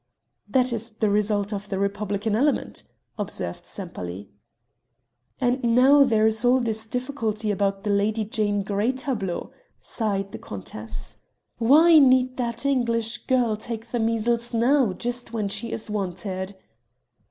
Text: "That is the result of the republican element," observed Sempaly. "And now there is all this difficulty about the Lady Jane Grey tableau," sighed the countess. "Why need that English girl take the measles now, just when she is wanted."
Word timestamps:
"That 0.49 0.73
is 0.73 0.93
the 0.93 1.11
result 1.11 1.53
of 1.53 1.69
the 1.69 1.77
republican 1.77 2.33
element," 2.35 2.85
observed 3.19 3.65
Sempaly. 3.67 4.29
"And 5.39 5.63
now 5.75 6.03
there 6.03 6.25
is 6.25 6.43
all 6.43 6.59
this 6.59 6.87
difficulty 6.87 7.51
about 7.51 7.83
the 7.83 7.91
Lady 7.91 8.25
Jane 8.25 8.63
Grey 8.63 8.93
tableau," 8.93 9.51
sighed 9.79 10.31
the 10.31 10.39
countess. 10.39 11.17
"Why 11.59 11.99
need 11.99 12.37
that 12.37 12.65
English 12.65 13.27
girl 13.27 13.55
take 13.55 13.89
the 13.91 13.99
measles 13.99 14.55
now, 14.55 14.93
just 14.93 15.33
when 15.33 15.47
she 15.49 15.71
is 15.71 15.87
wanted." 15.87 16.55